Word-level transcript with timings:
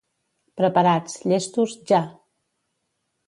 Preparats, 0.61 1.19
llestos, 1.31 1.75
ja! 1.91 2.01